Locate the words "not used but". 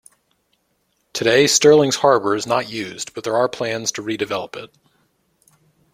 2.47-3.23